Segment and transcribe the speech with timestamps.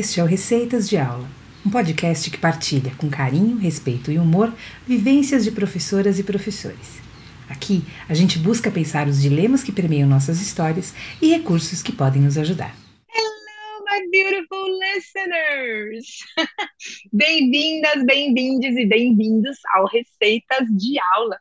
[0.00, 1.28] Este é o Receitas de Aula,
[1.64, 4.50] um podcast que partilha, com carinho, respeito e humor,
[4.86, 7.02] vivências de professoras e professores.
[7.50, 12.22] Aqui, a gente busca pensar os dilemas que permeiam nossas histórias e recursos que podem
[12.22, 12.74] nos ajudar.
[13.14, 16.06] Hello, my beautiful listeners!
[17.12, 21.38] Bem-vindas, bem-vindes e bem-vindos ao Receitas de Aula.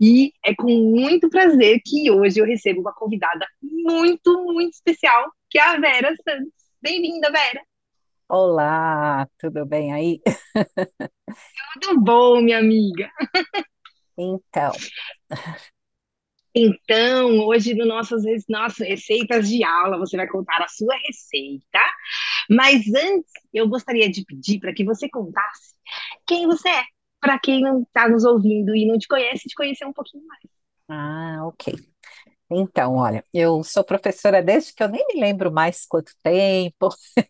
[0.00, 5.58] E é com muito prazer que hoje eu recebo uma convidada muito, muito especial, que
[5.58, 6.54] é a Vera Santos.
[6.80, 7.60] Bem-vinda, Vera!
[8.30, 10.20] Olá, tudo bem aí?
[11.80, 13.10] Tudo bom, minha amiga?
[14.16, 14.72] Então,
[16.54, 21.78] Então, hoje no nossos, nossas receitas de aula, você vai contar a sua receita.
[22.50, 25.74] Mas antes, eu gostaria de pedir para que você contasse
[26.26, 26.84] quem você é,
[27.20, 30.42] para quem não está nos ouvindo e não te conhece, te conhecer um pouquinho mais.
[30.88, 31.74] ah, ok.
[32.50, 36.90] Então, olha, eu sou professora desde que eu nem me lembro mais quanto tempo.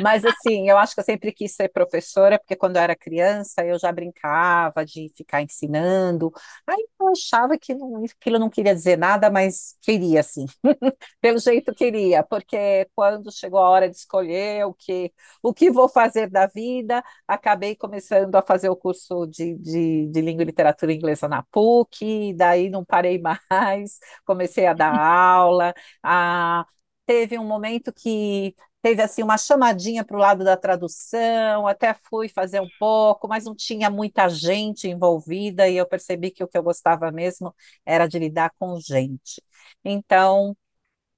[0.00, 3.64] Mas assim, eu acho que eu sempre quis ser professora, porque quando eu era criança
[3.64, 6.32] eu já brincava de ficar ensinando.
[6.66, 10.46] Aí eu achava que não, aquilo não queria dizer nada, mas queria sim.
[11.20, 15.88] Pelo jeito queria, porque quando chegou a hora de escolher o que, o que vou
[15.88, 20.92] fazer da vida, acabei começando a fazer o curso de, de, de língua e literatura
[20.92, 25.74] inglesa na PUC, daí não parei mais, comecei a dar aula.
[26.02, 26.64] A,
[27.06, 32.28] teve um momento que teve assim uma chamadinha para o lado da tradução, até fui
[32.28, 36.58] fazer um pouco, mas não tinha muita gente envolvida e eu percebi que o que
[36.58, 37.54] eu gostava mesmo
[37.86, 39.42] era de lidar com gente.
[39.84, 40.56] Então,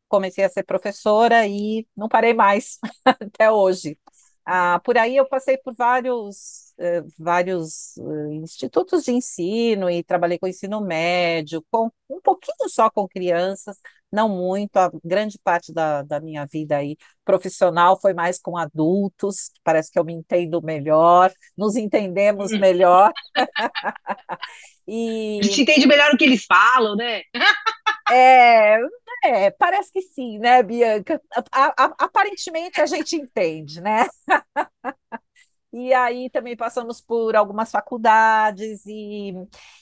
[0.09, 3.99] comecei a ser professora e não parei mais até hoje.
[4.47, 10.39] Ah, por aí eu passei por vários, eh, vários eh, institutos de ensino e trabalhei
[10.39, 13.79] com ensino médio, com um pouquinho só com crianças,
[14.13, 19.51] não muito, a grande parte da, da minha vida aí profissional foi mais com adultos,
[19.65, 22.59] parece que eu me entendo melhor, nos entendemos Hum.
[22.59, 23.13] melhor.
[25.41, 27.23] A gente E entende melhor o que eles falam, né?
[28.09, 28.79] é,
[29.25, 31.21] é, parece que sim, né, Bianca?
[31.53, 34.07] A- a- aparentemente a gente entende, né?
[35.73, 39.33] E aí também passamos por algumas faculdades e,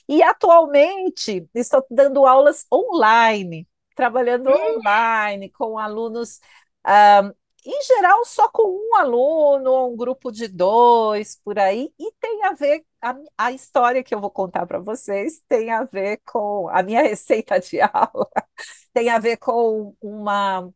[0.08, 6.40] e atualmente estou dando aulas online, trabalhando Hum, online com alunos,
[6.82, 7.30] ah,
[7.64, 12.42] em geral só com um aluno, ou um grupo de dois por aí, e tem
[12.44, 16.68] a ver, a, a história que eu vou contar para vocês tem a ver com
[16.70, 18.28] a minha receita de aula,
[18.92, 20.70] tem a ver com uma,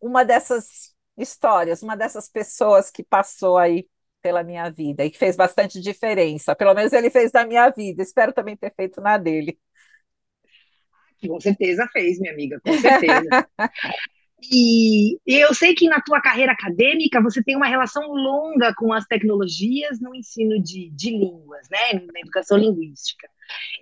[0.00, 3.88] uma dessas histórias, uma dessas pessoas que passou aí
[4.22, 6.56] pela minha vida e que fez bastante diferença.
[6.56, 8.02] Pelo menos ele fez na minha vida.
[8.02, 9.58] Espero também ter feito na dele.
[11.26, 13.48] com certeza fez, minha amiga, com certeza.
[14.52, 19.06] E eu sei que na tua carreira acadêmica você tem uma relação longa com as
[19.06, 21.94] tecnologias no ensino de, de línguas, né?
[22.12, 23.28] Na educação linguística.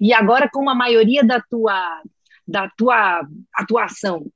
[0.00, 2.02] E agora, como a maioria da tua,
[2.46, 4.26] da tua atuação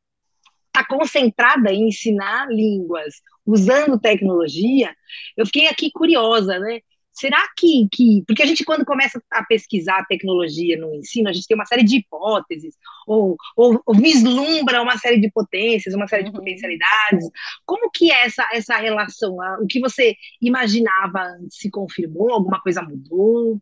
[0.66, 3.14] está concentrada em ensinar línguas
[3.46, 4.94] usando tecnologia,
[5.36, 6.80] eu fiquei aqui curiosa, né?
[7.12, 8.22] Será que, que.
[8.26, 11.82] Porque a gente, quando começa a pesquisar tecnologia no ensino, a gente tem uma série
[11.82, 12.74] de hipóteses,
[13.06, 16.36] ou, ou, ou vislumbra uma série de potências, uma série de Uhum.
[16.36, 17.26] potencialidades.
[17.64, 19.34] Como que é essa, essa relação?
[19.62, 22.32] O que você imaginava se confirmou?
[22.32, 23.58] Alguma coisa mudou?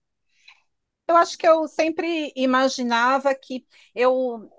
[1.07, 4.51] Eu acho que eu sempre imaginava que eu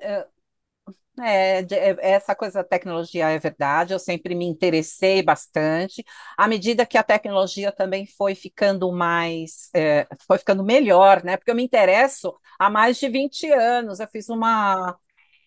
[1.21, 6.03] é- essa coisa da tecnologia é verdade, eu sempre me interessei bastante.
[6.37, 11.37] À medida que a tecnologia também foi ficando mais, é, foi ficando melhor, né?
[11.37, 13.99] Porque eu me interesso há mais de 20 anos.
[13.99, 14.97] Eu fiz uma,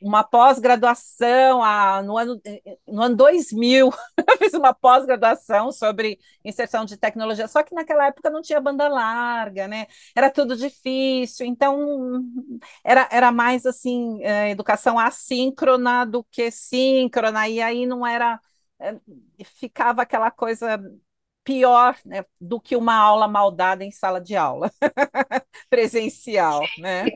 [0.00, 1.58] uma pós-graduação
[2.04, 2.40] no ano,
[2.86, 3.90] no ano 2000.
[4.28, 8.88] Eu fiz uma pós-graduação sobre inserção de tecnologia, só que naquela época não tinha banda
[8.88, 9.86] larga, né?
[10.14, 12.22] Era tudo difícil, então
[12.84, 18.40] era, era mais assim, eh, educação assíncrona do que síncrona, e aí não era,
[18.80, 18.96] eh,
[19.44, 20.78] ficava aquela coisa
[21.44, 24.70] pior, né, do que uma aula mal dada em sala de aula,
[25.70, 27.12] presencial, né?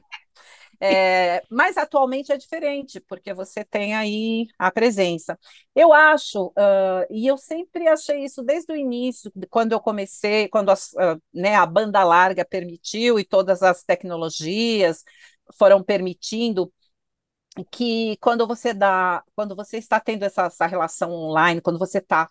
[0.84, 5.38] É, mas atualmente é diferente, porque você tem aí a presença.
[5.76, 10.70] Eu acho, ah, e eu sempre achei isso desde o início, quando eu comecei, quando
[10.70, 15.04] as, ah, né, a banda larga permitiu e todas as tecnologias
[15.56, 16.72] foram permitindo
[17.70, 22.30] que quando você dá, quando você está tendo essa, essa relação online, quando você está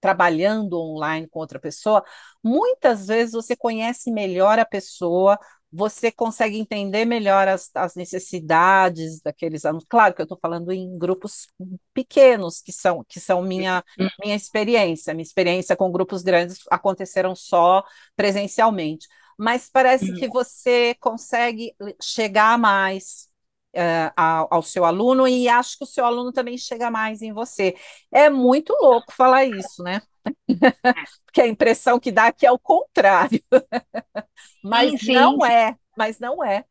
[0.00, 2.04] trabalhando online com outra pessoa,
[2.44, 5.38] muitas vezes você conhece melhor a pessoa
[5.72, 9.84] você consegue entender melhor as, as necessidades daqueles alunos.
[9.88, 11.46] Claro que eu estou falando em grupos
[11.94, 13.84] pequenos, que são, que são minha,
[14.22, 15.14] minha experiência.
[15.14, 17.84] Minha experiência com grupos grandes aconteceram só
[18.16, 19.06] presencialmente.
[19.38, 23.28] Mas parece que você consegue chegar mais
[23.74, 27.32] uh, ao, ao, seu aluno e acho que o seu aluno também chega mais em
[27.32, 27.74] você.
[28.12, 30.02] É muito louco falar isso, né?
[31.24, 33.42] Porque a impressão que dá que é o contrário.
[34.62, 35.12] mas sim, sim.
[35.14, 36.64] não é, mas não é.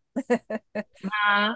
[1.12, 1.56] ah,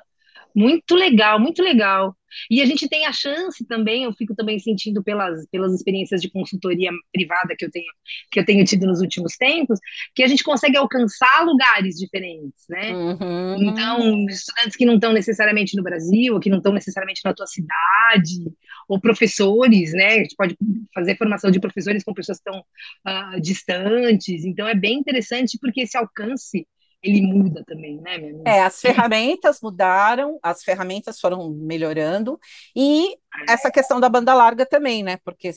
[0.55, 2.15] muito legal, muito legal.
[2.49, 6.29] E a gente tem a chance também, eu fico também sentindo pelas, pelas experiências de
[6.29, 7.85] consultoria privada que eu tenho
[8.31, 9.79] que eu tenho tido nos últimos tempos,
[10.15, 12.91] que a gente consegue alcançar lugares diferentes, né?
[12.91, 13.63] Uhum.
[13.63, 17.45] Então, estudantes que não estão necessariamente no Brasil, ou que não estão necessariamente na tua
[17.45, 18.51] cidade,
[18.87, 20.15] ou professores, né?
[20.15, 20.57] A gente pode
[20.93, 22.63] fazer formação de professores com pessoas que estão
[23.07, 24.43] uh, distantes.
[24.45, 26.67] Então, é bem interessante porque esse alcance
[27.03, 28.49] ele muda também, né, minha amiga?
[28.49, 32.39] É, as ferramentas mudaram, as ferramentas foram melhorando,
[32.75, 35.17] e essa questão da banda larga também, né?
[35.23, 35.51] Porque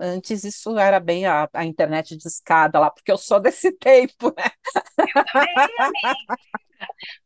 [0.00, 4.34] antes isso era bem a, a internet de escada lá, porque eu sou desse tempo,
[4.36, 4.50] né?
[4.98, 5.24] Eu
[5.76, 6.14] também.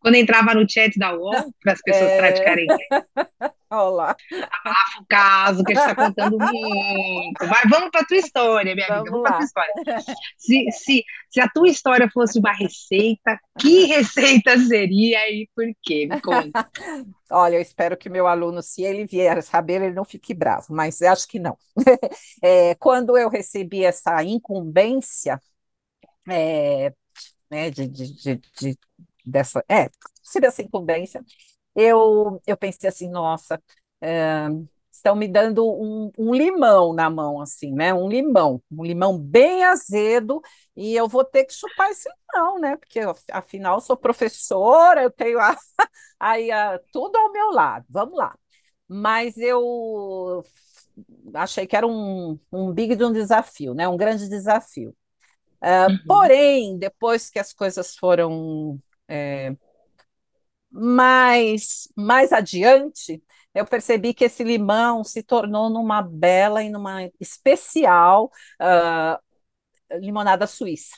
[0.01, 2.19] Quando entrava no chat da UOL, para as pessoas é...
[2.19, 2.67] praticarem.
[3.71, 4.15] Olá.
[4.31, 7.47] Abafa o caso que a gente está contando muito.
[7.47, 9.11] Vai, vamos para a tua história, minha vamos amiga.
[9.11, 10.17] Vamos para a tua história.
[10.37, 16.07] Se, se, se a tua história fosse uma receita, que receita seria e por quê?
[16.09, 16.71] Me conta.
[17.31, 21.01] Olha, eu espero que meu aluno, se ele vier saber, ele não fique bravo, mas
[21.03, 21.57] acho que não.
[22.43, 25.41] É, quando eu recebi essa incumbência
[26.29, 26.93] é,
[27.51, 28.79] né, de, de, de, de
[29.27, 29.91] dessa, é,
[30.23, 31.25] seria essa incumbência,
[31.77, 33.63] eu, eu pensei assim, nossa,
[34.01, 34.49] é,
[34.95, 37.93] estão me dando um, um, limão na mão, assim, né?
[37.93, 40.41] Um limão, um limão bem azedo,
[40.77, 42.77] e eu vou ter que chupar esse limão, né?
[42.77, 43.01] Porque
[43.31, 45.57] afinal sou professora, eu tenho a,
[46.19, 48.37] aí a, tudo ao meu lado, vamos lá.
[48.89, 50.45] Mas eu
[51.35, 53.89] achei que era um, um big de um desafio, né?
[53.89, 54.95] Um grande desafio.
[55.63, 55.99] Uh, uhum.
[56.07, 59.57] Porém, depois que as coisas foram é,
[60.75, 63.23] mais, mais adiante,
[63.55, 68.31] eu percebi que esse limão se tornou numa bela e numa especial
[68.61, 70.97] uh, limonada suíça.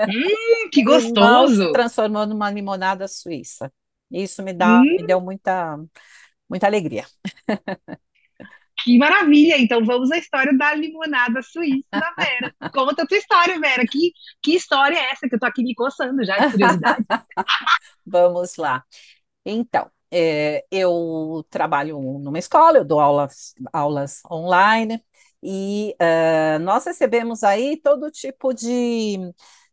[0.00, 1.66] Hum, que gostoso!
[1.66, 3.72] se transformou numa limonada suíça.
[4.10, 4.84] Isso me dá, hum.
[4.84, 5.76] me deu muita,
[6.48, 7.04] muita alegria.
[8.88, 9.58] Que maravilha!
[9.58, 12.54] Então vamos à história da limonada suíça da Vera.
[12.72, 13.84] Conta a tua história, Vera.
[13.86, 17.04] Que, que história é essa que eu tô aqui me coçando já de curiosidade?
[18.06, 18.82] vamos lá.
[19.44, 25.04] Então, é, eu trabalho numa escola, eu dou aulas, aulas online
[25.42, 29.18] e uh, nós recebemos aí todo tipo de,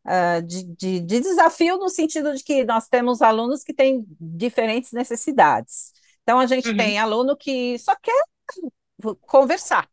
[0.06, 4.92] uh, de, de, de desafio no sentido de que nós temos alunos que têm diferentes
[4.92, 5.94] necessidades.
[6.24, 6.76] Então, a gente uhum.
[6.76, 8.26] tem aluno que só quer
[9.22, 9.90] conversar.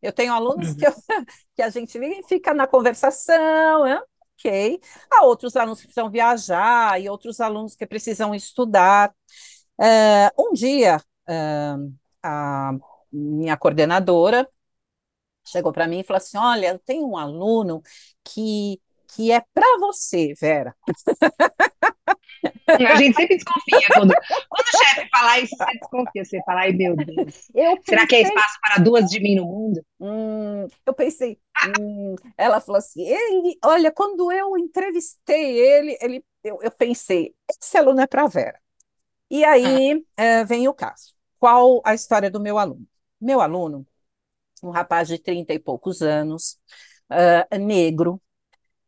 [0.00, 0.76] Eu tenho alunos uhum.
[0.76, 0.92] que, eu,
[1.56, 4.00] que a gente fica na conversação, né?
[4.42, 4.80] ok.
[5.10, 9.14] Há outros alunos que precisam viajar e outros alunos que precisam estudar.
[9.78, 12.72] Uh, um dia, uh, a
[13.12, 14.48] minha coordenadora
[15.44, 17.82] chegou para mim e falou assim: Olha, eu tenho um aluno
[18.24, 18.80] que,
[19.14, 20.74] que é para você, Vera.
[22.66, 24.12] A gente sempre desconfia quando,
[24.48, 26.24] quando o chefe falar isso, você desconfia.
[26.24, 29.44] Você fala, ai meu Deus, eu será que é espaço para duas de mim no
[29.44, 29.84] mundo?
[30.00, 31.38] Hum, eu pensei,
[31.78, 37.76] hum, ela falou assim: ele, olha, quando eu entrevistei ele, ele eu, eu pensei, esse
[37.76, 38.58] aluno é para Vera.
[39.30, 40.22] E aí ah.
[40.22, 41.14] é, vem o caso.
[41.38, 42.86] Qual a história do meu aluno?
[43.20, 43.86] Meu aluno,
[44.62, 46.58] um rapaz de 30 e poucos anos,
[47.10, 48.20] uh, negro,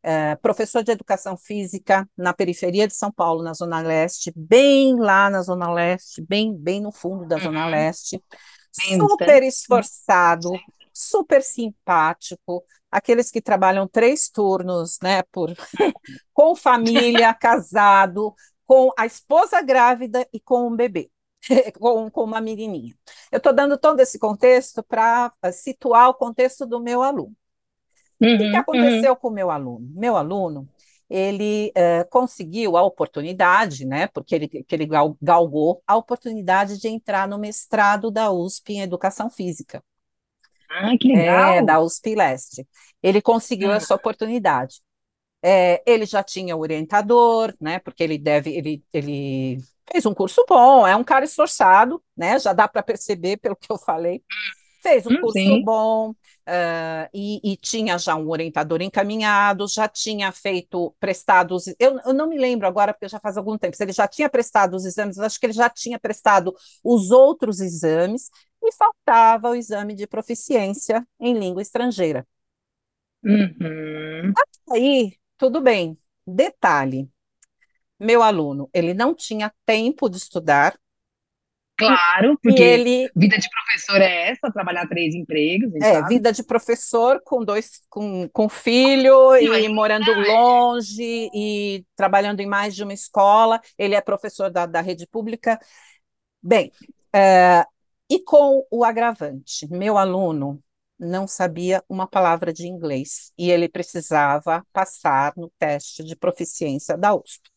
[0.07, 5.31] é, professor de educação física na periferia de São Paulo, na Zona Leste, bem lá
[5.31, 7.71] na Zona Leste, bem, bem no fundo da Zona uhum.
[7.71, 8.23] Leste,
[8.71, 10.51] super esforçado,
[10.93, 15.51] super simpático, aqueles que trabalham três turnos, né, por,
[16.35, 18.35] com família, casado,
[18.67, 21.11] com a esposa grávida e com um bebê.
[21.79, 22.97] Com, com uma menininha.
[23.31, 27.37] Eu estou dando todo esse contexto para situar o contexto do meu aluno.
[28.21, 29.17] Uhum, o que, uhum, aconteceu uhum.
[29.17, 29.91] com o meu aluno?
[29.95, 30.69] Meu aluno,
[31.09, 34.89] ele uh, conseguiu a oportunidade, né, porque ele, que ele
[35.21, 39.83] galgou a oportunidade de entrar no mestrado da USP em Educação Física.
[40.69, 41.55] Ah, que legal!
[41.55, 42.67] É, da USP Leste.
[43.03, 43.75] Ele conseguiu uhum.
[43.75, 44.81] essa oportunidade.
[45.43, 49.59] É, ele já tinha orientador, né, porque ele deve, ele, ele
[49.91, 53.71] fez um curso bom, é um cara esforçado, né, já dá para perceber pelo que
[53.71, 54.23] eu falei.
[54.85, 55.65] Fez um hum, curso sim.
[55.65, 61.69] bom uh, e, e, tinha já um orientador encaminhado, já tinha feito prestados.
[61.79, 64.29] Eu, eu, não me lembro agora, porque já faz algum tempo, se ele já tinha
[64.29, 68.29] prestado os exames, acho que ele já tinha prestado os outros exames,
[68.63, 72.27] e faltava o exame de proficiência em língua estrangeira.
[73.23, 74.35] Uhum.
[74.71, 75.99] Aí, tudo bem.
[76.27, 77.09] Detalhe:
[77.99, 80.79] meu aluno, ele não tinha tempo de estudar.
[81.77, 83.11] Claro, porque ele...
[83.17, 85.75] vida de professor é essa, trabalhar três empregos.
[85.83, 86.09] É, sabe?
[86.15, 90.33] vida de professor com dois, com, com filho e morando é.
[90.33, 93.61] longe e trabalhando em mais de uma escola.
[93.77, 95.59] Ele é professor da, da rede pública.
[96.41, 96.71] Bem,
[97.13, 97.65] é,
[98.09, 100.63] e com o agravante, meu aluno
[100.97, 107.15] não sabia uma palavra de inglês e ele precisava passar no teste de proficiência da
[107.15, 107.51] USP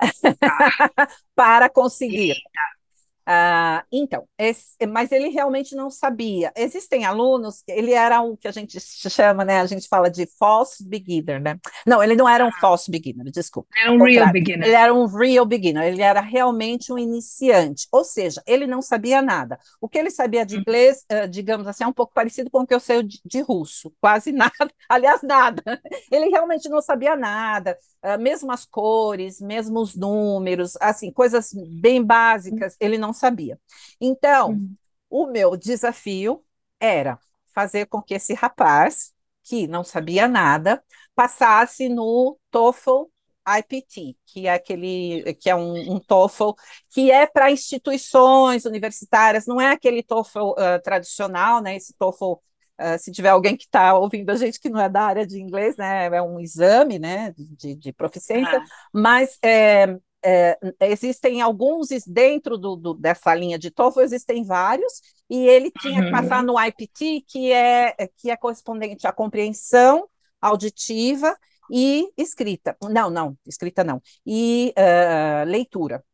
[1.34, 2.30] para conseguir.
[2.30, 2.81] Eita.
[3.24, 6.52] Ah, então, esse, mas ele realmente não sabia.
[6.56, 9.60] Existem alunos, ele era o que a gente chama, né?
[9.60, 11.58] A gente fala de false beginner, né?
[11.86, 12.60] Não, ele não era um ah.
[12.60, 13.68] false beginner, desculpa.
[13.80, 14.66] Era um real beginner.
[14.66, 19.22] Ele era um real beginner, ele era realmente um iniciante, ou seja, ele não sabia
[19.22, 19.58] nada.
[19.80, 20.60] O que ele sabia de uhum.
[20.62, 23.40] inglês, uh, digamos assim, é um pouco parecido com o que eu sei de, de
[23.40, 25.62] russo, quase nada, aliás, nada.
[26.10, 32.02] Ele realmente não sabia nada, uh, mesmo as cores, mesmo os números, assim, coisas bem
[32.02, 33.58] básicas, ele não sabia.
[34.00, 34.74] Então, uhum.
[35.10, 36.44] o meu desafio
[36.80, 37.18] era
[37.54, 40.82] fazer com que esse rapaz, que não sabia nada,
[41.14, 43.04] passasse no TOEFL
[43.46, 46.52] IPT, que é aquele que é um, um TOEFL
[46.90, 51.76] que é para instituições universitárias, não é aquele TOEFL uh, tradicional, né?
[51.76, 52.34] Esse TOEFL
[52.80, 55.40] Uh, se tiver alguém que está ouvindo a gente que não é da área de
[55.40, 58.64] inglês, né, é um exame, né, de, de proficiência, ah.
[58.92, 65.46] mas é, é, existem alguns dentro do, do, dessa linha de TOEFL, existem vários, e
[65.46, 66.04] ele tinha uhum.
[66.06, 70.08] que passar no IPT, que é, que é correspondente à compreensão
[70.40, 71.36] auditiva
[71.70, 72.76] e escrita.
[72.82, 74.02] Não, não, escrita não.
[74.26, 76.04] E uh, leitura.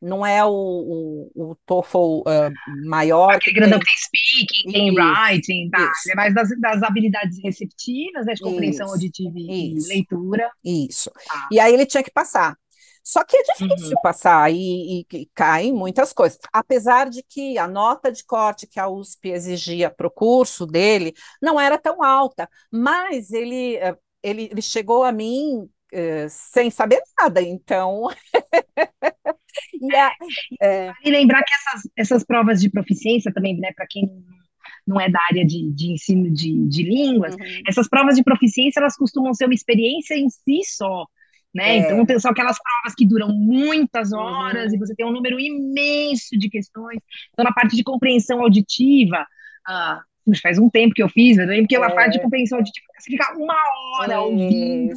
[0.00, 3.34] Não é o, o, o TOEFL uh, maior.
[3.34, 5.90] Aquele grandão tem speaking, tem writing, tá?
[6.10, 10.50] é mais das, das habilidades receptivas, né, de compreensão isso, auditiva e isso, leitura.
[10.62, 11.10] Isso.
[11.30, 11.48] Ah.
[11.50, 12.58] E aí ele tinha que passar.
[13.06, 14.02] Só que é difícil uhum.
[14.02, 16.40] passar e, e, e caem muitas coisas.
[16.52, 21.14] Apesar de que a nota de corte que a USP exigia para o curso dele
[21.40, 27.00] não era tão alta, mas ele, eh, ele, ele chegou a mim uh, sem saber
[27.16, 28.08] nada, então.
[29.80, 30.12] e, a,
[30.60, 30.92] é...
[31.04, 34.04] e lembrar que essas, essas provas de proficiência também, né, para quem
[34.84, 37.62] não é da área de, de ensino de, de línguas, uhum.
[37.68, 41.06] essas provas de proficiência elas costumam ser uma experiência em si só
[41.56, 41.78] né?
[41.78, 41.92] É.
[41.92, 44.76] Então, são aquelas provas que duram muitas horas uhum.
[44.76, 47.00] e você tem um número imenso de questões.
[47.32, 49.26] Então, na parte de compreensão auditiva,
[49.66, 50.02] ah,
[50.42, 51.58] faz um tempo que eu fiz, né?
[51.60, 51.82] porque é.
[51.82, 53.56] a parte de compreensão auditiva você fica uma
[53.98, 54.92] hora ouvindo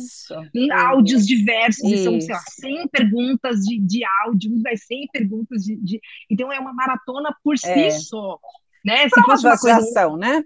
[0.54, 1.94] em áudios diversos, Isso.
[1.94, 6.52] e são, sei lá, 100 perguntas de, de áudio, vai 100 perguntas de, de, Então,
[6.52, 7.92] é uma maratona por si é.
[7.92, 8.38] só.
[8.84, 9.08] Né?
[9.10, 9.78] Se fosse uma coisa...
[9.78, 10.44] ação, né?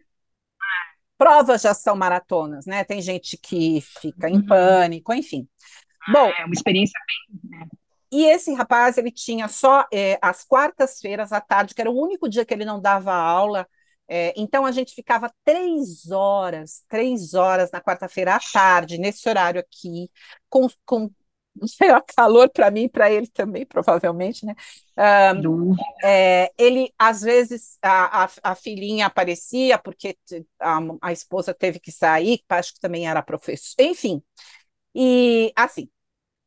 [1.15, 2.83] Provas já são maratonas, né?
[2.83, 4.45] Tem gente que fica em uhum.
[4.45, 5.47] pânico, enfim.
[6.11, 7.59] Bom, é uma experiência bem.
[7.59, 7.67] Né?
[8.11, 12.29] E esse rapaz, ele tinha só é, as quartas-feiras à tarde, que era o único
[12.29, 13.67] dia que ele não dava aula.
[14.07, 19.59] É, então a gente ficava três horas, três horas na quarta-feira à tarde, nesse horário
[19.59, 20.11] aqui,
[20.47, 21.09] com, com
[22.15, 24.55] calor para mim e para ele também, provavelmente, né?
[25.43, 30.15] Um, é, ele, às vezes, a, a, a, filhinha aparecia, porque
[30.59, 34.21] a, a esposa teve que sair, acho que também era professor, enfim.
[34.95, 35.89] E, assim,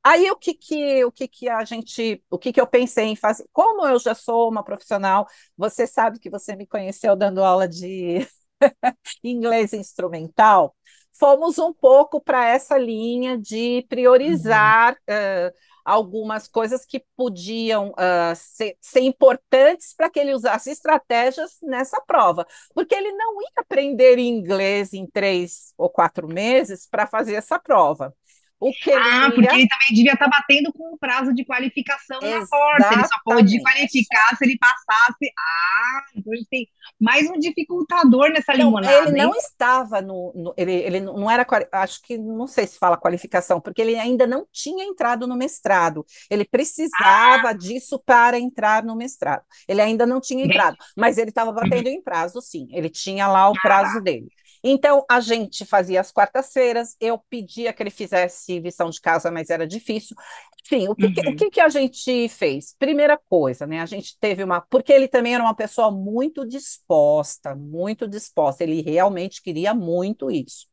[0.09, 3.17] Aí o que que o que que a gente, o que que eu pensei em
[3.17, 3.45] fazer?
[3.53, 5.27] Como eu já sou uma profissional,
[5.57, 8.25] você sabe que você me conheceu dando aula de
[9.25, 10.77] inglês instrumental.
[11.19, 15.49] Fomos um pouco para essa linha de priorizar uhum.
[15.49, 15.53] uh,
[15.85, 22.47] algumas coisas que podiam uh, ser, ser, importantes para que ele usasse estratégias nessa prova,
[22.75, 28.15] porque ele não ia aprender inglês em três ou quatro meses para fazer essa prova.
[28.59, 31.45] O que ele ah, porque ele também devia estar tá batendo com o prazo de
[31.45, 32.41] qualificação Exatamente.
[32.41, 32.95] na porta.
[32.95, 35.33] Ele só pôde qualificar se ele passasse.
[35.39, 39.09] Ah, então a gente tem mais um dificultador nessa não, limonada.
[39.09, 40.33] Ele não estava no.
[40.35, 41.47] no ele, ele não era.
[41.73, 46.07] Acho que não sei se fala qualificação, porque ele ainda não tinha entrado no mestrado.
[46.31, 47.53] Ele precisava ah.
[47.53, 49.45] disso para entrar no mestrado.
[49.69, 52.69] Ele ainda não tinha entrado, mas ele estava batendo em prazo, sim.
[52.73, 54.01] Ele tinha lá o prazo ah.
[54.01, 54.29] dele.
[54.69, 59.49] Então, a gente fazia as quartas-feiras, eu pedia que ele fizesse lição de casa, mas
[59.49, 60.17] era difícil.
[60.65, 61.33] Enfim, o que, uhum.
[61.33, 62.75] o que, que a gente fez?
[62.77, 63.81] Primeira coisa, né?
[63.81, 64.61] A gente teve uma.
[64.61, 70.67] Porque ele também era uma pessoa muito disposta, muito disposta, ele realmente queria muito isso.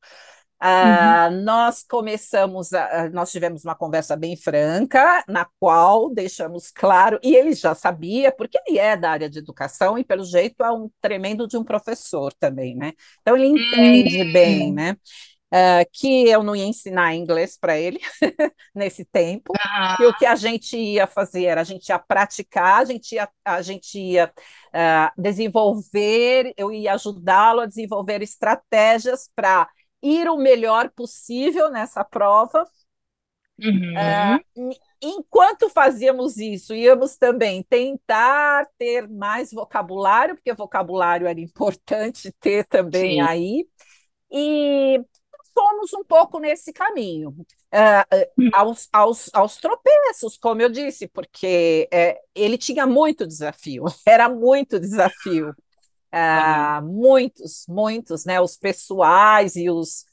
[0.63, 1.43] Uh, uhum.
[1.43, 7.51] Nós começamos, a, nós tivemos uma conversa bem franca, na qual deixamos claro, e ele
[7.53, 11.45] já sabia, porque ele é da área de educação e, pelo jeito, é um tremendo
[11.49, 12.93] de um professor também, né?
[13.21, 14.31] Então, ele entende uhum.
[14.31, 14.95] bem, né?
[15.53, 17.99] Uh, que eu não ia ensinar inglês para ele
[18.73, 19.97] nesse tempo, ah.
[19.99, 23.29] e o que a gente ia fazer era a gente ia praticar, a gente ia,
[23.45, 24.31] a gente ia
[24.73, 29.67] uh, desenvolver, eu ia ajudá-lo a desenvolver estratégias para
[30.03, 32.67] ir o melhor possível nessa prova.
[33.57, 33.93] Uhum.
[33.95, 42.65] Uh, enquanto fazíamos isso, íamos também tentar ter mais vocabulário, porque vocabulário era importante ter
[42.65, 43.21] também Sim.
[43.21, 43.67] aí,
[44.31, 44.99] e
[45.53, 52.19] fomos um pouco nesse caminho, uh, aos, aos, aos tropeços, como eu disse, porque uh,
[52.35, 55.55] ele tinha muito desafio, era muito desafio.
[56.15, 58.39] Ah, muitos, muitos, né?
[58.41, 60.05] Os pessoais e os.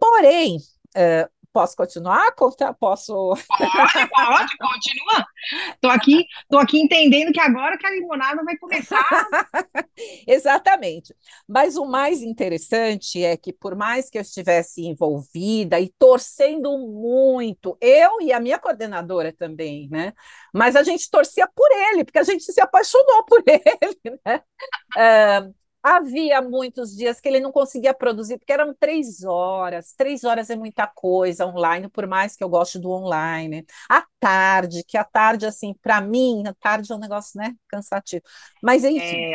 [0.00, 0.58] Porém,
[0.96, 2.32] uh, Posso continuar?
[2.34, 2.54] Posso.
[2.78, 5.26] Pode, pode, continua.
[5.74, 9.04] Estou aqui, tô aqui entendendo que agora que a limonada vai começar.
[10.26, 11.14] Exatamente.
[11.46, 17.76] Mas o mais interessante é que, por mais que eu estivesse envolvida e torcendo muito,
[17.80, 20.14] eu e a minha coordenadora também, né?
[20.54, 24.42] Mas a gente torcia por ele, porque a gente se apaixonou por ele, né?
[24.96, 29.92] Uh, Havia muitos dias que ele não conseguia produzir, porque eram três horas.
[29.96, 33.66] Três horas é muita coisa online, por mais que eu goste do online.
[33.90, 38.22] À tarde, que a tarde, assim, para mim, a tarde é um negócio, né, cansativo.
[38.62, 39.34] Mas, enfim.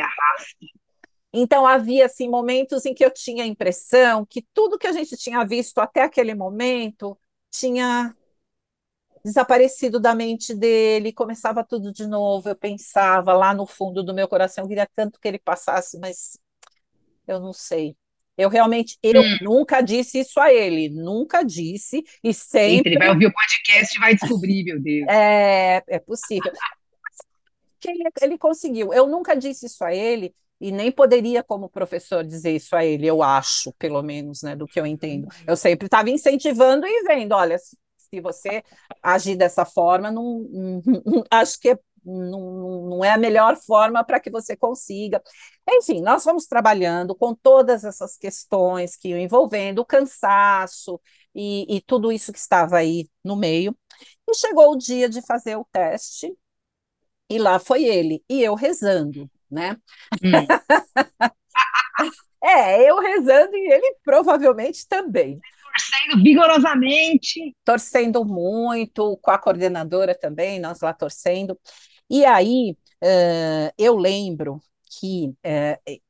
[1.32, 5.16] então, havia, assim, momentos em que eu tinha a impressão que tudo que a gente
[5.16, 7.18] tinha visto até aquele momento
[7.50, 8.14] tinha
[9.24, 12.48] desaparecido da mente dele, começava tudo de novo.
[12.48, 16.38] Eu pensava lá no fundo do meu coração, eu queria tanto que ele passasse, mas
[17.26, 17.96] eu não sei.
[18.36, 19.38] Eu realmente, eu hum.
[19.42, 22.92] nunca disse isso a ele, nunca disse, e sempre.
[22.92, 25.08] Ele vai ouvir o podcast e vai descobrir, meu Deus.
[25.08, 26.52] É, é possível.
[27.80, 28.92] Que ele, ele conseguiu.
[28.92, 33.06] Eu nunca disse isso a ele, e nem poderia, como professor, dizer isso a ele,
[33.06, 35.28] eu acho, pelo menos, né, do que eu entendo.
[35.46, 37.56] Eu sempre estava incentivando e vendo, olha,
[38.12, 38.62] se você
[39.02, 40.46] agir dessa forma, não,
[41.30, 45.22] acho que não, não é a melhor forma para que você consiga.
[45.68, 51.00] Enfim, nós vamos trabalhando com todas essas questões que iam envolvendo o cansaço
[51.34, 53.76] e, e tudo isso que estava aí no meio.
[54.28, 56.32] E chegou o dia de fazer o teste,
[57.30, 59.76] e lá foi ele, e eu rezando, né?
[60.22, 60.32] Hum.
[62.42, 65.40] é, eu rezando e ele provavelmente também
[65.78, 67.56] torcendo vigorosamente.
[67.64, 71.58] Torcendo muito, com a coordenadora também, nós lá torcendo.
[72.10, 74.60] E aí, uh, eu lembro
[75.00, 76.00] que uh,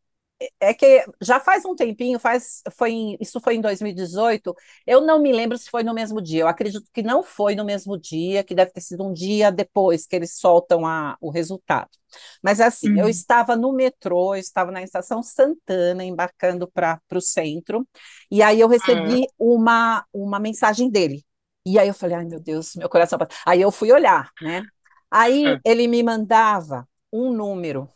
[0.61, 4.55] é que já faz um tempinho, faz, foi em, isso foi em 2018,
[4.87, 7.65] eu não me lembro se foi no mesmo dia, eu acredito que não foi no
[7.65, 11.91] mesmo dia, que deve ter sido um dia depois que eles soltam a, o resultado.
[12.43, 13.01] Mas assim, uhum.
[13.01, 17.87] eu estava no metrô, eu estava na estação Santana, embarcando para o centro,
[18.31, 19.57] e aí eu recebi uhum.
[19.57, 21.25] uma, uma mensagem dele.
[21.67, 23.19] E aí eu falei, ai meu Deus, meu coração.
[23.45, 24.63] Aí eu fui olhar, né?
[25.11, 25.59] Aí uhum.
[25.65, 27.89] ele me mandava um número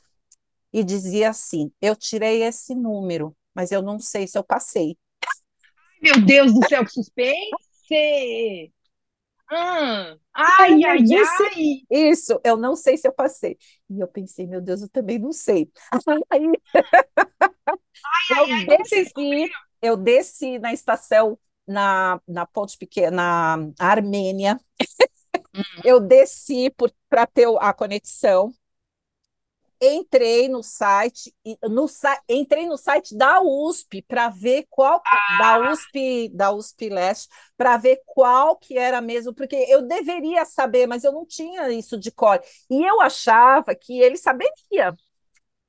[0.73, 4.97] e dizia assim: Eu tirei esse número, mas eu não sei se eu passei.
[6.01, 8.73] Meu Deus do céu, que suspense!
[9.51, 11.83] Hum, ai, ai, disse, ai!
[11.91, 13.59] Isso, eu não sei se eu passei.
[13.91, 15.71] E eu pensei, meu Deus, eu também não sei.
[16.31, 16.43] Aí,
[18.05, 19.51] ai, eu ai, desci,
[19.83, 24.59] eu desci na estação, na, na Ponte Pequena, na Armênia.
[25.55, 25.63] Hum.
[25.85, 26.75] Eu desci
[27.09, 28.53] para ter a conexão
[29.83, 31.35] entrei no site,
[31.69, 31.87] no,
[32.29, 35.39] entrei no site da USP para ver qual ah.
[35.39, 40.87] da USP, da USP Leste, para ver qual que era mesmo, porque eu deveria saber,
[40.87, 42.41] mas eu não tinha isso de cor.
[42.71, 44.95] E eu achava que ele saberia.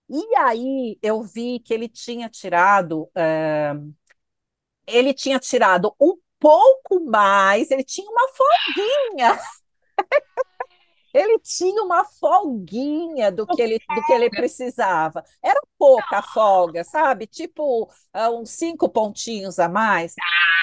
[0.10, 3.74] E aí eu vi que ele tinha tirado, é,
[4.86, 9.40] ele tinha tirado um pouco mais, ele tinha uma folguinha.
[11.14, 15.24] ele tinha uma folguinha do que ele, do que ele precisava.
[15.42, 17.28] Era pouca folga, sabe?
[17.28, 20.16] Tipo uh, uns cinco pontinhos a mais.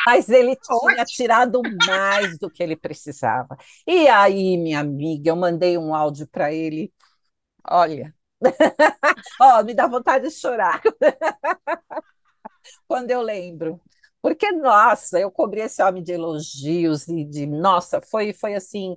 [0.07, 3.57] Mas ele tinha tirado mais do que ele precisava.
[3.87, 6.93] E aí, minha amiga, eu mandei um áudio para ele.
[7.69, 8.15] Olha,
[9.41, 10.81] oh, me dá vontade de chorar.
[12.87, 13.81] quando eu lembro.
[14.23, 18.97] Porque, nossa, eu cobri esse homem de elogios e de, nossa, foi, foi assim,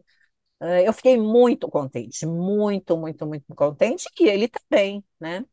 [0.86, 5.46] eu fiquei muito contente, muito, muito, muito contente, e ele também, né?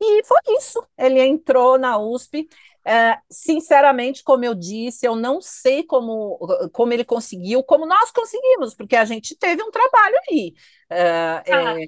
[0.00, 2.48] E foi isso, ele entrou na USP,
[2.86, 6.38] é, sinceramente, como eu disse, eu não sei como,
[6.72, 10.54] como ele conseguiu, como nós conseguimos, porque a gente teve um trabalho aí.
[10.90, 11.42] É, ah.
[11.80, 11.86] é,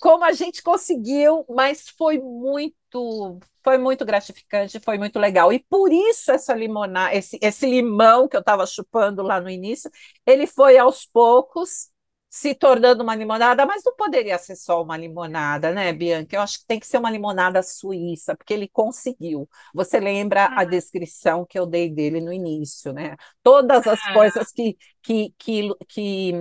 [0.00, 5.52] como a gente conseguiu, mas foi muito, foi muito gratificante, foi muito legal.
[5.52, 9.90] E por isso essa limonada, esse, esse limão que eu estava chupando lá no início,
[10.26, 11.90] ele foi aos poucos
[12.30, 16.36] se tornando uma limonada, mas não poderia ser só uma limonada, né, Bianca?
[16.36, 19.48] Eu acho que tem que ser uma limonada suíça, porque ele conseguiu.
[19.74, 20.60] Você lembra ah.
[20.60, 23.16] a descrição que eu dei dele no início, né?
[23.42, 24.12] Todas as ah.
[24.12, 26.32] coisas que, que, que, que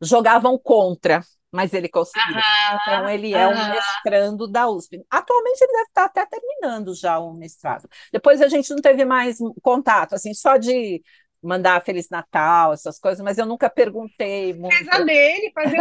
[0.00, 2.36] jogavam contra, mas ele conseguiu.
[2.36, 2.78] Ah.
[2.80, 5.02] Então, ele é um mestrando da USP.
[5.10, 7.88] Atualmente, ele deve estar até terminando já o mestrado.
[8.12, 11.02] Depois, a gente não teve mais contato, assim, só de
[11.42, 14.76] mandar Feliz Natal, essas coisas, mas eu nunca perguntei muito.
[14.76, 15.76] Fez a dele, fazer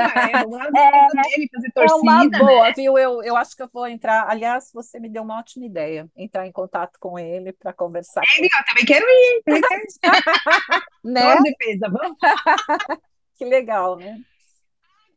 [0.45, 1.91] uma é, dele, fazer torcida.
[1.91, 2.73] É uma boa, né?
[2.75, 2.97] viu?
[2.97, 4.29] Eu, eu acho que eu vou entrar.
[4.29, 8.23] Aliás, você me deu uma ótima ideia, entrar em contato com ele para conversar.
[8.37, 9.43] Ele, eu também quero ir.
[11.03, 11.37] né?
[11.41, 12.17] defesa, vamos?
[13.37, 14.17] que legal, né?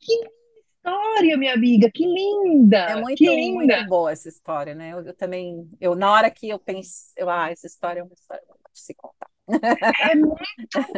[0.00, 0.41] Que
[0.82, 2.78] história, minha amiga, que linda!
[2.78, 3.76] É muito, que linda.
[3.76, 4.92] muito boa essa história, né?
[4.92, 8.12] Eu, eu, também, eu na hora que eu penso, eu, ah, essa história é uma
[8.14, 8.42] história
[8.72, 9.28] de se contar.
[10.00, 10.44] É muito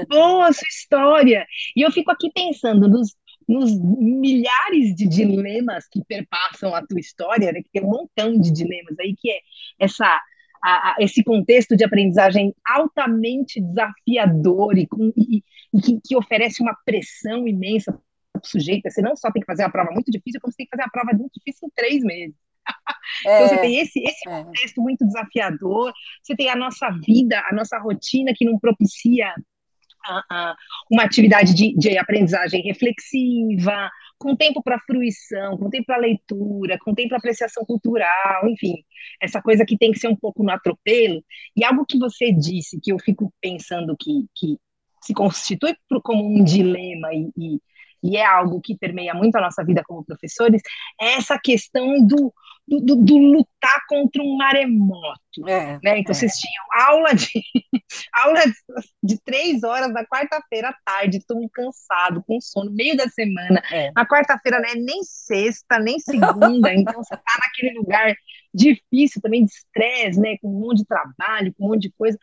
[0.09, 1.47] boa a sua história.
[1.77, 3.15] E eu fico aqui pensando nos,
[3.49, 7.63] nos milhares de dilemas que perpassam a tua história, né?
[7.63, 9.39] que tem um montão de dilemas aí, que é
[9.79, 10.07] essa,
[10.63, 15.43] a, a, esse contexto de aprendizagem altamente desafiador e, com, e,
[15.73, 17.99] e que, que, oferece uma pressão imensa
[18.43, 18.91] sujeito.
[18.91, 20.87] Você não só tem que fazer uma prova muito difícil, como você tem que fazer
[20.87, 22.37] a prova muito difícil em três meses.
[23.27, 24.43] É, então você tem esse, esse é.
[24.43, 25.93] contexto muito desafiador,
[26.23, 29.33] você tem a nossa vida, a nossa rotina que não propicia
[30.91, 36.95] uma atividade de, de, aprendizagem reflexiva, com tempo para fruição, com tempo para leitura, com
[36.95, 38.75] tempo para apreciação cultural, enfim,
[39.21, 41.23] essa coisa que tem que ser um pouco no atropelo.
[41.57, 44.59] E algo que você disse, que eu fico pensando que, que
[45.03, 47.61] se constitui como um dilema e, e,
[48.05, 50.61] e é algo que permeia muito a nossa vida como professores,
[51.01, 52.33] é essa questão do,
[52.69, 55.49] do, do, do lutar contra um maremoto.
[55.49, 55.99] É, né?
[55.99, 56.15] Então, é.
[56.15, 57.29] vocês tinham aula de
[58.13, 58.41] aula
[59.03, 63.63] de, três horas na quarta-feira à tarde, todo cansado, com sono, meio da semana.
[63.73, 63.91] É.
[63.97, 68.15] Na quarta-feira não é nem sexta, nem segunda, então você está naquele lugar
[68.53, 70.37] difícil também de estresse, né?
[70.43, 72.19] Com um monte de trabalho, com um monte de coisa.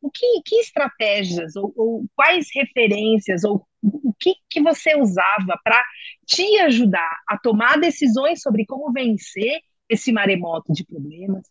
[0.00, 5.82] O que, que estratégias ou, ou, quais referências ou o que, que você usava para
[6.26, 11.42] te ajudar a tomar decisões sobre como vencer esse maremoto de problemas?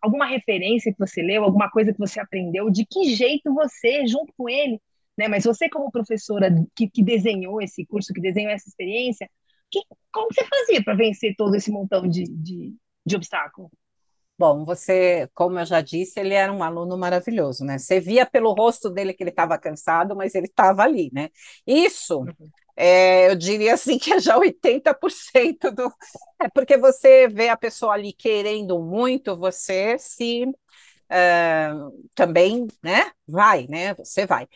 [0.00, 4.32] Alguma referência que você leu, alguma coisa que você aprendeu, de que jeito você, junto
[4.36, 4.80] com ele,
[5.16, 5.28] né?
[5.28, 9.28] Mas você como professora que, que desenhou esse curso, que desenhou essa experiência,
[9.70, 9.80] que,
[10.12, 13.70] como você fazia para vencer todo esse montão de, de, de obstáculos?
[14.38, 17.78] Bom, você, como eu já disse, ele era um aluno maravilhoso, né?
[17.78, 21.30] Você via pelo rosto dele que ele estava cansado, mas ele estava ali, né?
[21.66, 22.34] Isso, uhum.
[22.76, 25.90] é, eu diria assim que é já 80% do.
[26.38, 30.44] É porque você vê a pessoa ali querendo muito, você se.
[31.08, 33.12] Uh, também, né?
[33.26, 33.94] Vai, né?
[33.94, 34.48] Você vai.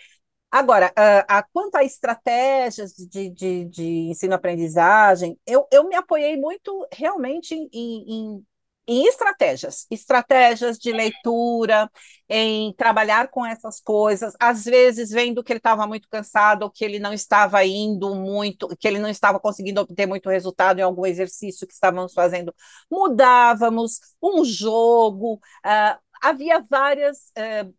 [0.51, 6.87] Agora, uh, a, quanto a estratégias de, de, de ensino-aprendizagem, eu, eu me apoiei muito
[6.93, 8.47] realmente em, em
[8.87, 11.91] em estratégias, estratégias de leitura,
[12.29, 16.85] em trabalhar com essas coisas, às vezes vendo que ele estava muito cansado, ou que
[16.85, 21.07] ele não estava indo muito, que ele não estava conseguindo obter muito resultado em algum
[21.07, 22.55] exercício que estávamos fazendo,
[22.91, 27.75] mudávamos um jogo, uh, havia várias uh,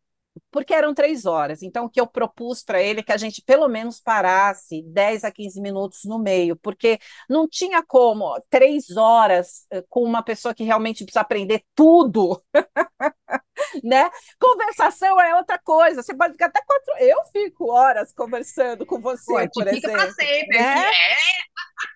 [0.49, 1.61] porque eram três horas.
[1.61, 5.23] Então, o que eu propus para ele é que a gente pelo menos parasse 10
[5.23, 10.53] a 15 minutos no meio, porque não tinha como três horas eh, com uma pessoa
[10.53, 12.41] que realmente precisa aprender tudo.
[13.83, 14.09] né?
[14.39, 16.01] Conversação é outra coisa.
[16.01, 16.97] Você pode ficar até quatro.
[16.99, 19.99] Eu fico horas conversando com você, Pô, por exemplo.
[19.99, 20.57] Fica sempre.
[20.57, 20.91] Né?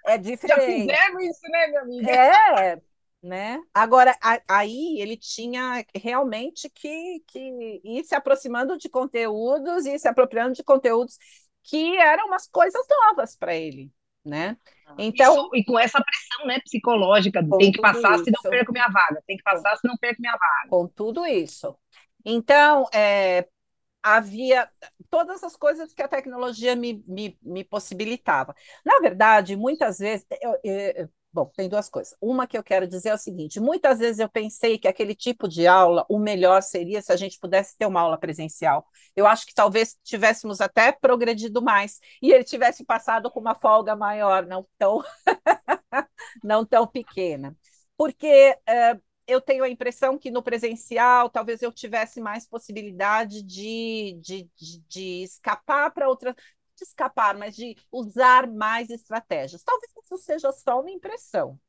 [0.06, 0.14] É...
[0.14, 0.88] é diferente.
[0.88, 2.12] Já fizemos isso, né, minha amiga?
[2.12, 2.82] É,
[3.26, 3.60] né?
[3.74, 10.08] Agora, a, aí ele tinha realmente que, que ir se aproximando de conteúdos e se
[10.08, 11.18] apropriando de conteúdos
[11.64, 13.92] que eram umas coisas novas para ele,
[14.24, 14.56] né?
[14.86, 18.72] Ah, então Isso, e com essa pressão, né, psicológica, tem que passar, se não perco
[18.72, 20.70] minha vaga, tem que passar, se não perco minha vaga.
[20.70, 21.76] Com tudo isso.
[22.24, 23.48] Então, é,
[24.04, 24.70] havia
[25.10, 28.56] todas as coisas que a tecnologia me, me, me possibilitava.
[28.86, 32.16] Na verdade, muitas vezes, eu, eu, Bom, tem duas coisas.
[32.22, 35.50] Uma que eu quero dizer é o seguinte: muitas vezes eu pensei que aquele tipo
[35.50, 38.88] de aula, o melhor seria se a gente pudesse ter uma aula presencial.
[39.14, 43.98] Eu acho que talvez tivéssemos até progredido mais e ele tivesse passado com uma folga
[43.98, 45.04] maior, não tão,
[46.42, 47.54] não tão pequena.
[47.98, 54.18] Porque uh, eu tenho a impressão que no presencial talvez eu tivesse mais possibilidade de,
[54.22, 56.34] de, de, de escapar para outras
[56.76, 59.64] de escapar, mas de usar mais estratégias.
[59.64, 61.60] Talvez isso seja só uma impressão.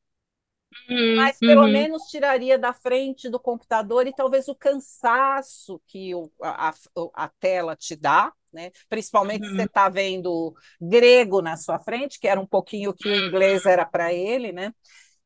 [0.90, 1.72] Uhum, mas pelo uhum.
[1.72, 6.75] menos tiraria da frente do computador e talvez o cansaço que o, a,
[7.14, 8.70] a, tela te dá, né?
[8.88, 9.51] principalmente uhum.
[9.51, 13.64] se você está vendo grego na sua frente, que era um pouquinho que o inglês
[13.64, 14.72] era para ele, né?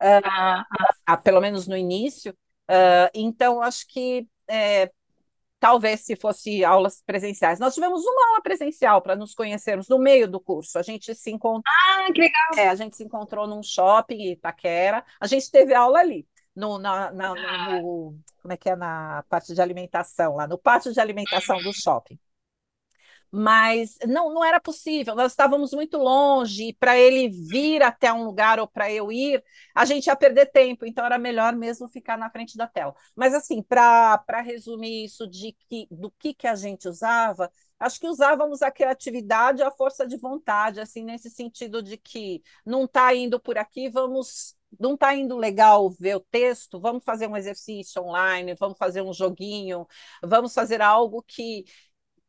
[0.01, 2.33] Uh, uh, pelo menos no início.
[2.71, 4.91] Uh, então, acho que é,
[5.61, 7.61] talvez se fosse aulas presenciais.
[7.61, 10.79] Nós tivemos uma aula presencial para nos conhecermos no meio do curso.
[10.79, 11.63] A gente se encontrou.
[11.67, 12.51] Ah, que legal!
[12.57, 15.05] É, a gente se encontrou num shopping em Itaquera.
[15.21, 16.27] A gente teve aula ali.
[16.57, 20.93] No, na, na, no, como é que é na parte de alimentação, lá no pátio
[20.93, 22.19] de alimentação do shopping
[23.31, 28.59] mas não, não era possível, nós estávamos muito longe, para ele vir até um lugar
[28.59, 29.43] ou para eu ir,
[29.75, 32.95] a gente ia perder tempo, então era melhor mesmo ficar na frente da tela.
[33.15, 38.09] Mas assim, para resumir isso de que, do que, que a gente usava, acho que
[38.09, 43.39] usávamos a criatividade, a força de vontade, assim, nesse sentido de que não está indo
[43.41, 48.55] por aqui, vamos não está indo legal ver o texto, vamos fazer um exercício online,
[48.55, 49.87] vamos fazer um joguinho,
[50.23, 51.65] vamos fazer algo que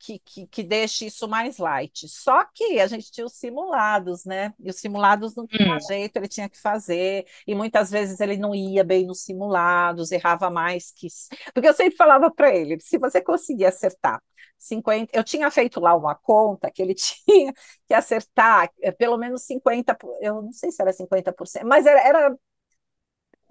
[0.02, 2.08] que, que, que, deixe isso mais light.
[2.08, 4.54] Só que a gente tinha os simulados, né?
[4.60, 5.80] E os simulados não tinha hum.
[5.80, 10.50] jeito, ele tinha que fazer, e muitas vezes ele não ia bem nos simulados, errava
[10.50, 11.08] mais que.
[11.54, 14.22] Porque eu sempre falava para ele: se você conseguir acertar
[14.58, 17.54] 50, eu tinha feito lá uma conta que ele tinha
[17.88, 22.38] que acertar é, pelo menos 50, eu não sei se era 50%, mas era, era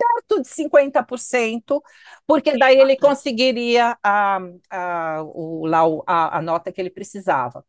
[0.00, 1.82] perto de 50%,
[2.26, 4.38] porque daí ele conseguiria a,
[4.70, 7.64] a, o, lá, a, a nota que ele precisava.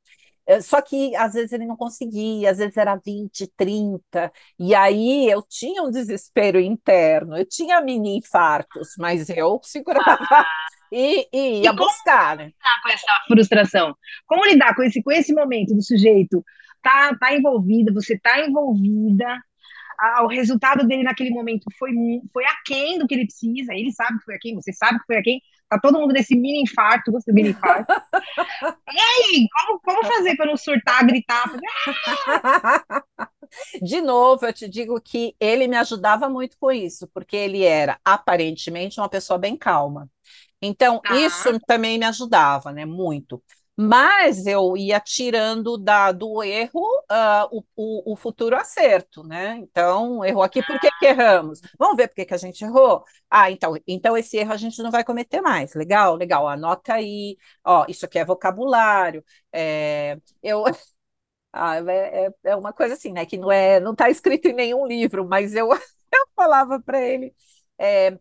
[0.47, 5.29] É, só que às vezes ele não conseguia, às vezes era 20, 30, e aí
[5.29, 10.45] eu tinha um desespero interno, eu tinha mini infartos, mas eu segurava ah.
[10.91, 12.37] e, e ia e buscar.
[12.37, 12.45] Né?
[12.45, 13.95] lidar com essa frustração?
[14.25, 16.43] Como lidar com esse, com esse momento do sujeito
[16.81, 19.37] tá, tá envolvido, você tá envolvida,
[20.23, 21.91] o resultado dele naquele momento foi,
[22.33, 25.17] foi aquém do que ele precisa, ele sabe que foi aquém, você sabe que foi
[25.17, 27.91] aquém, tá todo mundo nesse mini infarto, você mini infarto.
[28.91, 31.51] e aí, como, como fazer para não surtar, gritar?
[33.81, 37.99] De novo, eu te digo que ele me ajudava muito com isso, porque ele era
[38.03, 40.09] aparentemente uma pessoa bem calma.
[40.61, 41.15] Então, ah.
[41.17, 42.85] isso também me ajudava, né?
[42.85, 43.43] Muito
[43.75, 46.81] mas eu ia tirando da, do erro
[47.11, 49.57] uh, o, o, o, futuro acerto, né?
[49.57, 51.61] Então, errou aqui, por que, que erramos?
[51.79, 53.03] Vamos ver por que, que a gente errou?
[53.29, 55.73] Ah, então, então esse erro a gente não vai cometer mais.
[55.73, 60.63] Legal, legal, anota aí, ó, isso aqui é vocabulário, é, eu...
[61.53, 63.25] Ah, é, é, é uma coisa assim, né?
[63.25, 65.69] Que não é, não está escrito em nenhum livro, mas eu,
[66.13, 67.35] eu falava para ele.
[67.77, 68.17] É,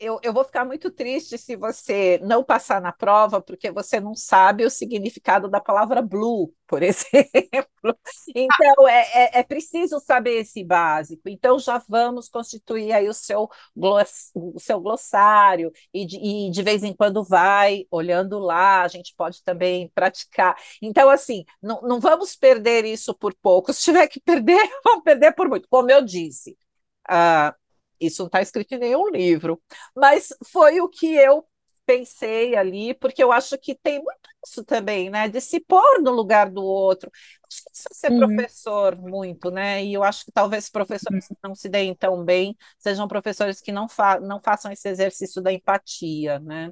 [0.00, 4.14] eu, eu vou ficar muito triste se você não passar na prova, porque você não
[4.14, 7.96] sabe o significado da palavra blue, por exemplo.
[8.34, 11.28] Então, é, é, é preciso saber esse básico.
[11.28, 16.62] Então, já vamos constituir aí o seu, gloss, o seu glossário, e de, e de
[16.62, 20.56] vez em quando vai olhando lá, a gente pode também praticar.
[20.80, 23.72] Então, assim, não, não vamos perder isso por pouco.
[23.72, 25.68] Se tiver que perder, vamos perder por muito.
[25.68, 26.56] Como eu disse,
[27.08, 27.52] Uh,
[28.00, 29.60] isso não está escrito em nenhum livro,
[29.94, 31.44] mas foi o que eu
[31.90, 35.28] pensei ali, porque eu acho que tem muito isso também, né?
[35.28, 37.10] De se pôr no lugar do outro.
[37.48, 38.18] Acho que isso é ser uhum.
[38.20, 39.84] professor muito, né?
[39.84, 41.34] E eu acho que talvez professores uhum.
[41.34, 45.42] que não se deem tão bem sejam professores que não, fa não façam esse exercício
[45.42, 46.70] da empatia, né?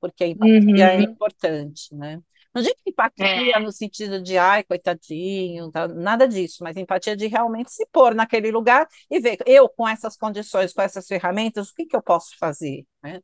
[0.00, 1.00] Porque a empatia é uhum.
[1.00, 2.20] é importante, né?
[2.58, 3.60] Não digo empatia é.
[3.60, 8.88] no sentido de, ai, coitadinho, nada disso, mas empatia de realmente se pôr naquele lugar
[9.08, 12.84] e ver, eu com essas condições, com essas ferramentas, o que, que eu posso fazer?
[13.00, 13.20] Né?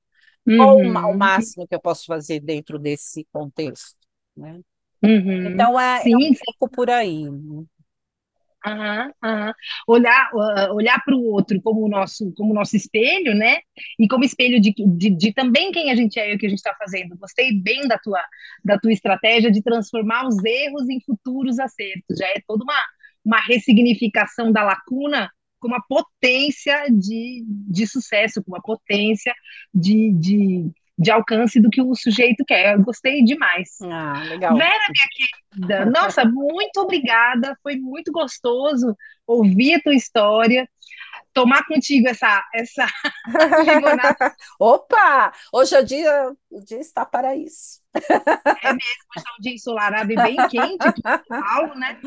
[0.47, 0.57] Uhum.
[0.57, 3.99] Qual o, o, máximo que eu posso fazer dentro desse contexto?
[4.37, 4.61] Né?
[5.03, 5.49] Uhum.
[5.49, 7.25] Então, é, é, um pouco por aí.
[8.67, 9.53] Uhum, uhum.
[9.87, 13.59] Olhar, uh, olhar para o outro como o nosso, como nosso espelho, né?
[13.99, 16.49] E como espelho de, de, de também quem a gente é e o que a
[16.49, 17.17] gente está fazendo.
[17.19, 18.21] Gostei bem da tua,
[18.65, 22.17] da tua estratégia de transformar os erros em futuros acertos.
[22.19, 22.85] Já é toda uma,
[23.25, 29.35] uma ressignificação da lacuna com uma potência de, de sucesso, com uma potência
[29.75, 32.75] de, de de alcance do que o sujeito quer.
[32.75, 33.79] Eu gostei demais.
[33.83, 34.57] Ah, legal.
[34.57, 37.57] Vera, minha querida, nossa, muito obrigada.
[37.63, 40.69] Foi muito gostoso ouvir a tua história.
[41.33, 42.87] tomar contigo essa, essa
[43.65, 44.35] limonada.
[44.59, 45.33] Opa!
[45.53, 47.83] Hoje é dia, o dia está para isso.
[47.95, 52.01] É mesmo, é um dia ensolarado e bem quente aqui em São Paulo, né?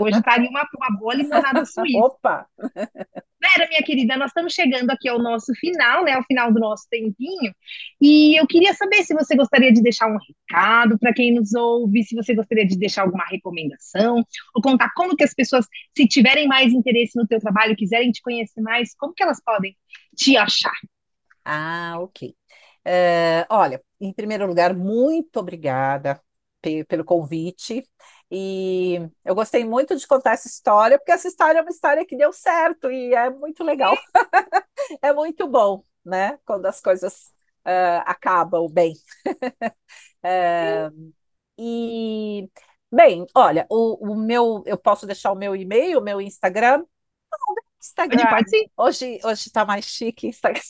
[0.00, 1.98] Hoje estaria uma, uma boa limonada suíça.
[1.98, 2.46] Opa!
[2.58, 6.12] Vera, minha querida, nós estamos chegando aqui ao nosso final, né?
[6.12, 7.54] Ao final do nosso tempinho.
[8.00, 12.02] E eu queria saber se você gostaria de deixar um recado para quem nos ouve,
[12.02, 16.46] se você gostaria de deixar alguma recomendação, ou contar como que as pessoas, se tiverem
[16.46, 19.76] mais interesse no teu trabalho, quiserem te conhecer mais, como que elas podem
[20.16, 20.76] te achar?
[21.44, 22.34] Ah, ok.
[22.84, 26.20] É, olha, em primeiro lugar, muito obrigada
[26.88, 27.88] pelo convite.
[28.30, 32.16] E eu gostei muito de contar essa história, porque essa história é uma história que
[32.16, 33.94] deu certo e é muito legal.
[35.02, 36.38] é muito bom, né?
[36.44, 37.32] Quando as coisas
[37.66, 38.94] uh, acabam bem.
[40.24, 41.12] uh,
[41.58, 42.50] e,
[42.90, 46.84] bem, olha, o, o, meu, eu posso deixar o meu e-mail, o meu Instagram.
[47.82, 48.28] Instagram.
[48.28, 48.70] Pode.
[48.76, 50.60] Hoje, hoje tá mais chique Instagram.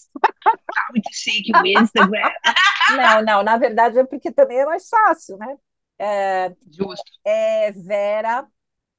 [0.43, 2.31] Tá muito chique o Instagram.
[2.97, 5.57] não, não, na verdade é porque também é mais fácil, né?
[5.99, 7.05] É, Justo.
[7.25, 8.47] É Vera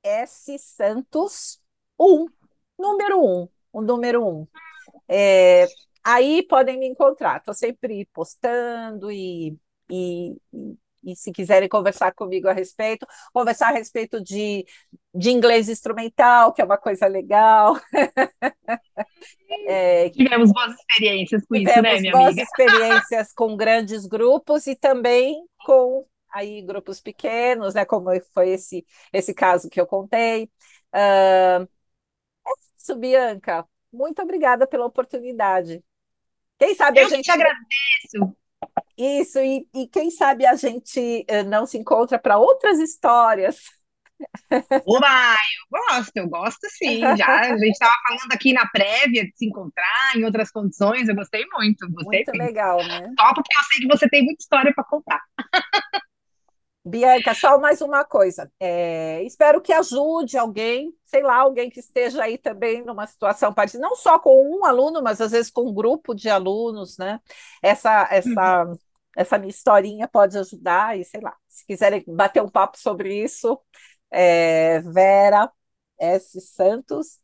[0.03, 0.57] S.
[0.59, 1.59] Santos
[1.99, 2.27] 1,
[2.77, 4.47] número 1, o número 1.
[5.07, 5.65] É,
[6.03, 9.57] aí podem me encontrar, estou sempre postando e,
[9.89, 10.77] e, e,
[11.15, 14.65] se quiserem conversar comigo a respeito, conversar a respeito de,
[15.13, 17.77] de inglês instrumental, que é uma coisa legal.
[19.67, 22.43] é, tivemos boas experiências com isso, né, minha boas amiga?
[22.43, 29.33] experiências com grandes grupos e também com aí grupos pequenos, né, como foi esse, esse
[29.33, 30.45] caso que eu contei.
[30.93, 33.65] Uh, é isso, Bianca.
[33.91, 35.83] Muito obrigada pela oportunidade.
[36.57, 37.25] Quem sabe eu a gente.
[37.25, 38.35] te agradeço.
[38.97, 43.57] Isso, e, e quem sabe a gente uh, não se encontra para outras histórias.
[44.85, 47.01] Oba, eu gosto, eu gosto sim.
[47.17, 51.15] Já a gente estava falando aqui na prévia de se encontrar em outras condições, eu
[51.15, 51.89] gostei muito.
[51.91, 53.01] Gostei muito legal, né?
[53.17, 55.21] Top, porque eu sei que você tem muita história para contar.
[56.85, 58.51] Bianca, só mais uma coisa.
[58.59, 63.81] É, espero que ajude alguém, sei lá, alguém que esteja aí também numa situação parecida,
[63.81, 67.21] não só com um aluno, mas às vezes com um grupo de alunos, né?
[67.61, 68.77] Essa, essa, uhum.
[69.15, 73.57] essa minha historinha pode ajudar, e sei lá, se quiserem bater um papo sobre isso,
[74.11, 75.49] é, Vera
[75.97, 76.41] S.
[76.41, 77.19] Santos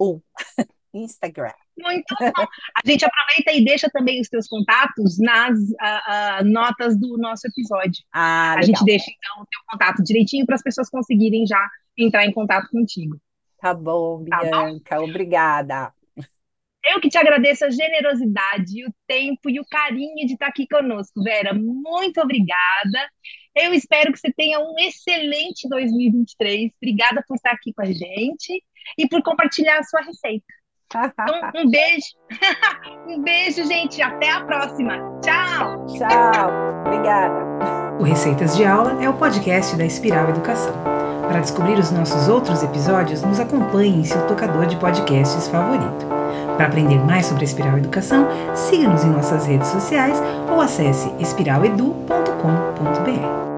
[0.00, 0.20] 1,
[0.94, 1.54] Instagram.
[1.78, 2.46] Muito bom.
[2.76, 7.46] A gente aproveita e deixa também os teus contatos nas uh, uh, notas do nosso
[7.48, 8.02] episódio.
[8.12, 12.24] Ah, a gente deixa, então, o teu contato direitinho para as pessoas conseguirem já entrar
[12.24, 13.16] em contato contigo.
[13.60, 14.50] Tá bom, Bianca.
[14.84, 15.04] Tá bom?
[15.04, 15.92] Obrigada.
[16.84, 21.22] Eu que te agradeço a generosidade, o tempo e o carinho de estar aqui conosco,
[21.22, 21.54] Vera.
[21.54, 23.10] Muito obrigada.
[23.54, 26.72] Eu espero que você tenha um excelente 2023.
[26.76, 28.62] Obrigada por estar aqui com a gente
[28.98, 30.44] e por compartilhar a sua receita.
[30.94, 32.06] Então, um beijo.
[33.08, 34.02] um beijo, gente.
[34.02, 34.98] Até a próxima.
[35.22, 35.86] Tchau.
[35.86, 36.50] Tchau.
[36.86, 37.44] Obrigada.
[37.98, 40.74] O Receitas de Aula é o podcast da Espiral Educação.
[41.28, 46.06] Para descobrir os nossos outros episódios, nos acompanhe em seu tocador de podcasts favorito.
[46.56, 53.53] Para aprender mais sobre a Espiral Educação, siga-nos em nossas redes sociais ou acesse espiraledu.com.br.